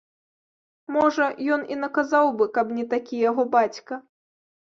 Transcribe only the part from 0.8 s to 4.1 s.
Можа, ён і наказаў бы, каб не такі яго бацька.